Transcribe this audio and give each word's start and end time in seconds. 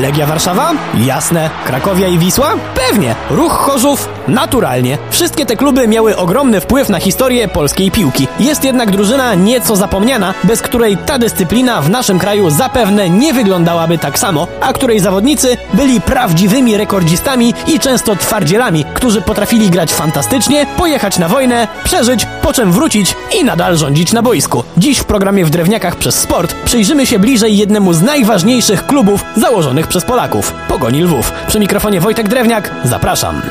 Legia 0.00 0.26
Warszawa? 0.26 0.72
Jasne. 0.94 1.50
Krakowia 1.66 2.08
i 2.08 2.18
Wisła? 2.18 2.54
Pewnie. 2.88 3.14
Ruch 3.30 3.52
Chorzów? 3.52 4.08
Naturalnie. 4.28 4.98
Wszystkie 5.10 5.46
te 5.46 5.56
kluby 5.56 5.88
miały 5.88 6.16
ogromny 6.16 6.60
wpływ 6.60 6.88
na 6.88 7.00
historię 7.00 7.48
polskiej 7.48 7.90
piłki. 7.90 8.28
Jest 8.40 8.64
jednak 8.64 8.90
drużyna 8.90 9.34
nieco 9.34 9.76
zapomniana, 9.76 10.34
bez 10.44 10.62
której 10.62 10.96
ta 10.96 11.18
dyscyplina 11.18 11.80
w 11.80 11.90
naszym 11.90 12.18
kraju 12.18 12.50
zapewne 12.50 13.10
nie 13.10 13.32
wyglądałaby 13.34 13.98
tak 13.98 14.18
samo, 14.18 14.46
a 14.60 14.72
której 14.72 15.00
zawodnicy 15.00 15.56
byli 15.74 16.00
prawdziwymi 16.00 16.76
rekordzistami 16.76 17.54
i 17.66 17.78
często 17.78 18.16
twardzielami, 18.16 18.84
którzy 18.94 19.22
potrafili 19.22 19.70
grać 19.70 19.92
fantastycznie, 19.92 20.66
pojechać 20.76 21.18
na 21.18 21.28
wojnę, 21.28 21.68
przeżyć, 21.84 22.26
po 22.42 22.52
czym 22.52 22.72
wrócić 22.72 23.16
i 23.38 23.44
nadal 23.44 23.76
rządzić 23.76 24.12
na 24.12 24.22
boisku. 24.22 24.64
Dziś 24.76 24.98
w 24.98 25.04
programie 25.04 25.44
w 25.44 25.50
Drewniakach 25.50 25.96
przez 25.96 26.14
Sport 26.14 26.54
przyjrzymy 26.64 27.06
się 27.06 27.18
bliżej 27.18 27.56
jednemu 27.56 27.92
z 27.92 28.02
najważniejszych 28.02 28.86
klubów 28.86 29.24
założonych 29.36 29.83
przez 29.86 30.04
Polaków 30.04 30.54
Pogoni 30.68 31.02
Lwów. 31.02 31.32
Przy 31.48 31.60
mikrofonie 31.60 32.00
Wojtek 32.00 32.28
Drewniak, 32.28 32.70
zapraszam. 32.84 33.42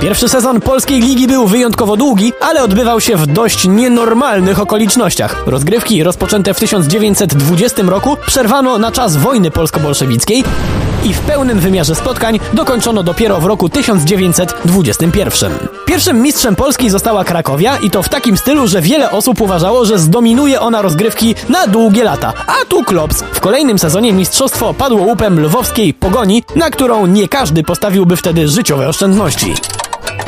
Pierwszy 0.00 0.28
sezon 0.28 0.60
polskiej 0.60 1.00
ligi 1.00 1.26
był 1.26 1.46
wyjątkowo 1.46 1.96
długi, 1.96 2.32
ale 2.40 2.62
odbywał 2.62 3.00
się 3.00 3.16
w 3.16 3.26
dość 3.26 3.68
nienormalnych 3.68 4.60
okolicznościach. 4.60 5.42
Rozgrywki 5.46 6.02
rozpoczęte 6.02 6.54
w 6.54 6.58
1920 6.58 7.82
roku 7.82 8.16
przerwano 8.26 8.78
na 8.78 8.92
czas 8.92 9.16
wojny 9.16 9.50
polsko-bolszewickiej 9.50 10.44
i 11.08 11.14
w 11.14 11.20
pełnym 11.20 11.60
wymiarze 11.60 11.94
spotkań 11.94 12.40
dokończono 12.52 13.02
dopiero 13.02 13.40
w 13.40 13.44
roku 13.44 13.68
1921. 13.68 15.52
Pierwszym 15.86 16.22
mistrzem 16.22 16.56
Polski 16.56 16.90
została 16.90 17.24
Krakowia 17.24 17.76
i 17.76 17.90
to 17.90 18.02
w 18.02 18.08
takim 18.08 18.36
stylu, 18.36 18.68
że 18.68 18.82
wiele 18.82 19.10
osób 19.10 19.40
uważało, 19.40 19.84
że 19.84 19.98
zdominuje 19.98 20.60
ona 20.60 20.82
rozgrywki 20.82 21.34
na 21.48 21.66
długie 21.66 22.04
lata. 22.04 22.32
A 22.46 22.64
tu 22.68 22.84
klops. 22.84 23.22
W 23.32 23.40
kolejnym 23.40 23.78
sezonie 23.78 24.12
mistrzostwo 24.12 24.74
padło 24.74 25.02
łupem 25.02 25.40
lwowskiej 25.40 25.94
Pogoni, 25.94 26.42
na 26.56 26.70
którą 26.70 27.06
nie 27.06 27.28
każdy 27.28 27.62
postawiłby 27.62 28.16
wtedy 28.16 28.48
życiowe 28.48 28.88
oszczędności. 28.88 29.54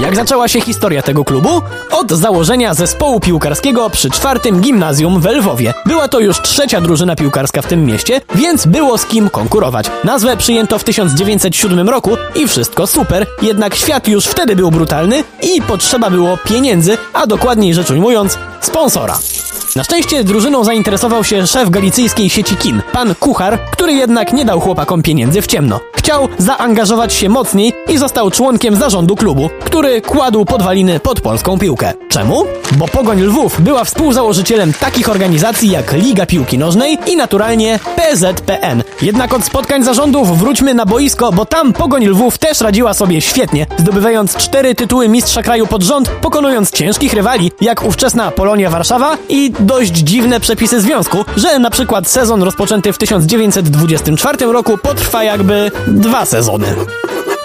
Jak 0.00 0.16
zaczęła 0.16 0.48
się 0.48 0.60
historia 0.60 1.02
tego 1.02 1.24
klubu? 1.24 1.62
Od 1.90 2.12
założenia 2.12 2.74
zespołu 2.74 3.20
piłkarskiego 3.20 3.90
przy 3.90 4.10
czwartym 4.10 4.60
gimnazjum 4.60 5.20
w 5.20 5.26
Lwowie. 5.26 5.74
Była 5.86 6.08
to 6.08 6.20
już 6.20 6.40
trzecia 6.42 6.80
drużyna 6.80 7.16
piłkarska 7.16 7.62
w 7.62 7.66
tym 7.66 7.84
mieście, 7.84 8.20
więc 8.34 8.66
było 8.66 8.98
z 8.98 9.06
kim 9.06 9.30
konkurować. 9.30 9.86
Nazwę 10.04 10.36
przyjęto 10.36 10.78
w 10.78 10.84
1907 10.84 11.88
roku 11.88 12.16
i 12.34 12.48
wszystko 12.48 12.86
super, 12.86 13.26
jednak 13.42 13.74
świat 13.74 14.08
już 14.08 14.24
wtedy 14.24 14.56
był 14.56 14.70
brutalny 14.70 15.24
i 15.42 15.62
potrzeba 15.62 16.10
było 16.10 16.38
pieniędzy, 16.44 16.98
a 17.12 17.26
dokładniej 17.26 17.74
rzecz 17.74 17.90
ujmując, 17.90 18.38
sponsora. 18.60 19.18
Na 19.76 19.84
szczęście 19.84 20.24
drużyną 20.24 20.64
zainteresował 20.64 21.24
się 21.24 21.46
szef 21.46 21.70
galicyjskiej 21.70 22.30
sieci 22.30 22.56
kin, 22.56 22.82
pan 22.92 23.14
Kuchar, 23.14 23.58
który 23.72 23.92
jednak 23.92 24.32
nie 24.32 24.44
dał 24.44 24.60
chłopakom 24.60 25.02
pieniędzy 25.02 25.42
w 25.42 25.46
ciemno. 25.46 25.80
Chciał 26.06 26.28
zaangażować 26.38 27.12
się 27.12 27.28
mocniej 27.28 27.72
i 27.88 27.98
został 27.98 28.30
członkiem 28.30 28.76
zarządu 28.76 29.16
klubu, 29.16 29.50
który 29.64 30.00
kładł 30.00 30.44
podwaliny 30.44 31.00
pod 31.00 31.20
polską 31.20 31.58
piłkę. 31.58 31.92
Czemu? 32.08 32.44
Bo 32.76 32.88
Pogoń 32.88 33.22
Lwów 33.22 33.60
była 33.60 33.84
współzałożycielem 33.84 34.72
takich 34.72 35.08
organizacji 35.08 35.70
jak 35.70 35.92
Liga 35.92 36.26
Piłki 36.26 36.58
Nożnej 36.58 36.98
i 37.06 37.16
naturalnie 37.16 37.78
PZPN. 37.96 38.82
Jednak 39.02 39.34
od 39.34 39.44
spotkań 39.44 39.84
zarządów 39.84 40.38
wróćmy 40.38 40.74
na 40.74 40.86
boisko, 40.86 41.32
bo 41.32 41.46
tam 41.46 41.72
Pogoń 41.72 42.06
Lwów 42.06 42.38
też 42.38 42.60
radziła 42.60 42.94
sobie 42.94 43.20
świetnie, 43.20 43.66
zdobywając 43.78 44.36
cztery 44.36 44.74
tytuły 44.74 45.08
mistrza 45.08 45.42
kraju 45.42 45.66
pod 45.66 45.82
rząd, 45.82 46.08
pokonując 46.08 46.70
ciężkich 46.70 47.12
rywali, 47.12 47.52
jak 47.60 47.84
ówczesna 47.84 48.30
Polonia 48.30 48.70
Warszawa 48.70 49.16
i 49.28 49.52
dość 49.60 49.92
dziwne 49.92 50.40
przepisy 50.40 50.80
związku, 50.80 51.24
że 51.36 51.58
na 51.58 51.70
przykład 51.70 52.08
sezon 52.08 52.42
rozpoczęty 52.42 52.92
w 52.92 52.98
1924 52.98 54.46
roku 54.46 54.78
potrwa 54.78 55.24
jakby 55.24 55.70
dwa 56.00 56.26
sezony. 56.26 56.66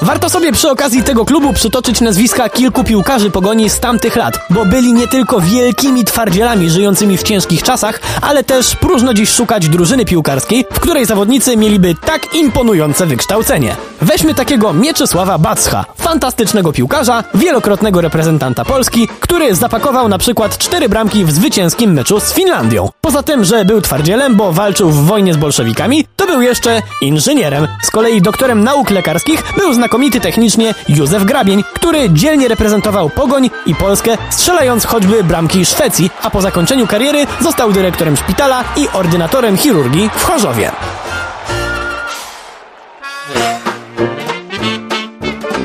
Warto 0.02 0.30
sobie 0.30 0.52
przy 0.52 0.70
okazji 0.70 1.04
tego 1.04 1.26
klubu 1.26 1.54
przytoczyć 1.54 2.02
nazwiska 2.02 2.50
kilku 2.50 2.84
piłkarzy 2.84 3.32
pogoni 3.32 3.70
z 3.70 3.80
tamtych 3.80 4.16
lat, 4.16 4.40
bo 4.50 4.66
byli 4.66 4.94
nie 4.94 5.08
tylko 5.08 5.42
wielkimi 5.42 6.06
twardzielami 6.06 6.70
żyjącymi 6.70 7.18
w 7.18 7.24
ciężkich 7.24 7.64
czasach, 7.64 8.00
ale 8.22 8.44
też 8.44 8.76
próżno 8.76 9.14
dziś 9.14 9.30
szukać 9.30 9.70
drużyny 9.70 10.06
piłkarskiej, 10.06 10.66
w 10.72 10.80
której 10.80 11.06
zawodnicy 11.06 11.58
mieliby 11.58 11.96
tak 12.06 12.36
imponujące 12.36 13.06
wykształcenie. 13.06 13.76
Weźmy 14.02 14.34
takiego 14.34 14.74
Mieczysława 14.74 15.38
Batscha, 15.38 15.86
fantastycznego 15.98 16.74
piłkarza, 16.74 17.24
wielokrotnego 17.36 18.02
reprezentanta 18.02 18.66
Polski, 18.66 19.08
który 19.20 19.56
zapakował 19.56 20.08
na 20.08 20.18
przykład 20.18 20.58
cztery 20.58 20.90
bramki 20.90 21.26
w 21.26 21.32
zwycięskim 21.32 21.94
meczu 21.94 22.20
z 22.20 22.34
Finlandią. 22.34 22.90
Poza 23.02 23.24
tym, 23.24 23.44
że 23.44 23.66
był 23.66 23.82
twardzielem, 23.82 24.36
bo 24.36 24.52
walczył 24.52 24.90
w 24.90 25.06
wojnie 25.06 25.34
z 25.34 25.38
bolszewikami, 25.38 26.06
to 26.16 26.26
był 26.26 26.42
jeszcze 26.42 26.82
inżynierem. 27.02 27.68
Z 27.84 27.92
kolei 27.92 28.22
doktorem 28.22 28.64
nauk 28.64 28.90
lekarskich 28.90 29.44
był 29.58 29.74
znakomity 29.92 30.20
technicznie 30.20 30.74
Józef 30.90 31.24
Grabień, 31.24 31.64
który 31.74 32.10
dzielnie 32.10 32.48
reprezentował 32.48 33.10
Pogoń 33.10 33.50
i 33.66 33.76
Polskę, 33.76 34.18
strzelając 34.30 34.86
choćby 34.86 35.24
bramki 35.24 35.66
Szwecji, 35.66 36.10
a 36.22 36.30
po 36.30 36.42
zakończeniu 36.42 36.88
kariery 36.88 37.26
został 37.42 37.72
dyrektorem 37.72 38.18
szpitala 38.18 38.64
i 38.78 38.88
ordynatorem 38.94 39.58
chirurgii 39.58 40.10
w 40.16 40.24
Chorzowie. 40.24 40.72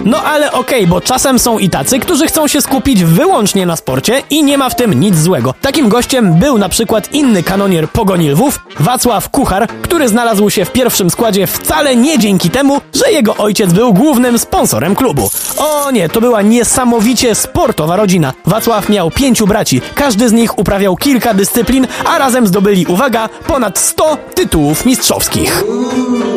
No 0.06 0.22
ale 0.22 0.53
okej, 0.53 0.78
okay, 0.78 0.87
bo 0.87 1.00
czasem 1.00 1.39
są 1.39 1.59
i 1.59 1.71
tacy, 1.71 1.99
którzy 1.99 2.27
chcą 2.27 2.49
się 2.49 2.61
skupić 2.61 3.05
wyłącznie 3.05 3.67
na 3.67 3.77
sporcie 3.77 4.22
i 4.31 4.43
nie 4.43 4.59
ma 4.59 4.71
w 4.71 4.77
tym 4.77 5.00
nic 5.00 5.19
złego. 5.19 5.55
Takim 5.61 5.89
gościem 5.89 6.34
był 6.34 6.59
na 6.59 6.69
przykład 6.69 7.12
inny 7.12 7.43
kanonier 7.43 7.89
Pogoni 7.89 8.31
Lwów, 8.31 8.61
Wacław 8.81 9.28
Kuchar, 9.28 9.69
który 9.83 10.09
znalazł 10.09 10.50
się 10.50 10.65
w 10.65 10.72
pierwszym 10.72 11.11
składzie 11.11 11.47
wcale 11.47 11.97
nie 11.97 12.19
dzięki 12.19 12.50
temu, 12.50 12.81
że 12.94 13.12
jego 13.12 13.37
ojciec 13.37 13.72
był 13.72 13.94
głównym 13.94 14.39
sponsorem 14.39 14.94
klubu. 14.94 15.31
O 15.59 15.91
nie, 15.91 16.09
to 16.09 16.21
była 16.21 16.43
niesamowicie 16.43 17.34
sportowa 17.34 17.97
rodzina. 17.97 18.33
Wacław 18.44 18.88
miał 18.88 19.11
pięciu 19.11 19.47
braci, 19.47 19.81
każdy 19.94 20.28
z 20.28 20.33
nich 20.33 20.59
uprawiał 20.59 20.97
kilka 20.97 21.34
dyscyplin, 21.34 21.87
a 22.05 22.19
razem 22.19 22.47
zdobyli, 22.47 22.87
uwaga, 22.87 23.28
ponad 23.47 23.78
100 23.78 24.19
tytułów 24.34 24.87
mistrzowskich. 24.87 25.65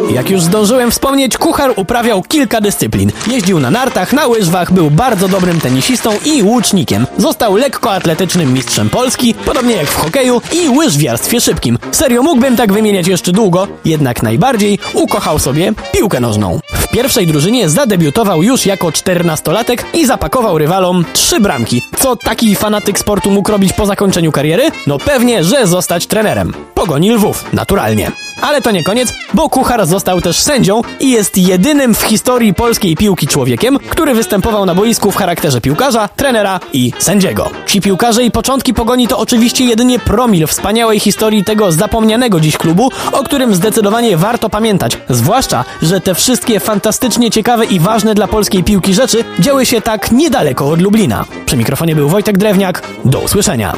Jak 0.09 0.29
już 0.29 0.41
zdążyłem 0.41 0.91
wspomnieć, 0.91 1.37
Kuchar 1.37 1.73
uprawiał 1.75 2.21
kilka 2.21 2.61
dyscyplin. 2.61 3.11
Jeździł 3.27 3.59
na 3.59 3.71
nartach, 3.71 4.13
na 4.13 4.27
łyżwach, 4.27 4.73
był 4.73 4.91
bardzo 4.91 5.27
dobrym 5.27 5.61
tenisistą 5.61 6.11
i 6.25 6.43
łucznikiem. 6.43 7.07
Został 7.17 7.55
lekkoatletycznym 7.55 8.53
mistrzem 8.53 8.89
Polski, 8.89 9.33
podobnie 9.45 9.75
jak 9.75 9.87
w 9.87 9.95
hokeju 9.95 10.41
i 10.51 10.69
łyżwiarstwie 10.69 11.41
szybkim. 11.41 11.77
Serio, 11.91 12.23
mógłbym 12.23 12.55
tak 12.57 12.73
wymieniać 12.73 13.07
jeszcze 13.07 13.31
długo, 13.31 13.67
jednak 13.85 14.23
najbardziej 14.23 14.79
ukochał 14.93 15.39
sobie 15.39 15.73
piłkę 15.91 16.19
nożną. 16.19 16.59
W 16.73 16.87
pierwszej 16.87 17.27
drużynie 17.27 17.69
zadebiutował 17.69 18.43
już 18.43 18.65
jako 18.65 18.91
czternastolatek 18.91 19.85
i 19.93 20.05
zapakował 20.05 20.57
rywalom 20.57 21.05
trzy 21.13 21.39
bramki. 21.39 21.81
Co 21.97 22.15
taki 22.15 22.55
fanatyk 22.55 22.99
sportu 22.99 23.31
mógł 23.31 23.51
robić 23.51 23.73
po 23.73 23.85
zakończeniu 23.85 24.31
kariery? 24.31 24.71
No 24.87 24.97
pewnie, 24.97 25.43
że 25.43 25.67
zostać 25.67 26.07
trenerem. 26.07 26.53
Pogoni 26.73 27.11
Lwów, 27.11 27.53
naturalnie. 27.53 28.11
Ale 28.41 28.61
to 28.61 28.72
nie 28.72 28.83
koniec, 28.83 29.13
bo 29.33 29.50
Kuchar 29.50 29.85
został 29.88 30.22
też 30.22 30.39
sędzią 30.39 30.81
i 31.00 31.11
jest 31.11 31.38
jedynym 31.38 31.95
w 31.95 32.01
historii 32.01 32.53
polskiej 32.53 32.95
piłki 32.95 33.27
człowiekiem, 33.27 33.79
który 33.89 34.13
występował 34.13 34.66
na 34.66 34.75
boisku 34.75 35.11
w 35.11 35.16
charakterze 35.16 35.61
piłkarza, 35.61 36.07
trenera 36.07 36.59
i 36.73 36.91
sędziego. 37.00 37.50
Ci 37.66 37.81
piłkarze 37.81 38.23
i 38.23 38.31
początki 38.31 38.73
pogoni 38.73 39.07
to 39.07 39.17
oczywiście 39.17 39.66
jedynie 39.66 40.00
promil 40.00 40.47
wspaniałej 40.47 41.00
historii 41.00 41.44
tego 41.44 41.72
zapomnianego 41.72 42.39
dziś 42.39 42.57
klubu, 42.57 42.89
o 43.11 43.23
którym 43.23 43.55
zdecydowanie 43.55 44.17
warto 44.17 44.50
pamiętać. 44.50 44.97
Zwłaszcza, 45.09 45.66
że 45.81 46.01
te 46.01 46.16
wszystkie 46.16 46.59
fantastycznie 46.59 47.31
ciekawe 47.31 47.66
i 47.66 47.79
ważne 47.79 48.16
dla 48.16 48.27
polskiej 48.27 48.63
piłki 48.63 48.94
rzeczy 48.94 49.23
działy 49.39 49.66
się 49.66 49.81
tak 49.81 50.11
niedaleko 50.11 50.69
od 50.69 50.81
Lublina. 50.81 51.25
Przy 51.45 51.57
mikrofonie 51.57 51.95
był 51.95 52.09
Wojtek 52.09 52.38
Drewniak. 52.38 52.83
Do 53.06 53.19
usłyszenia. 53.19 53.74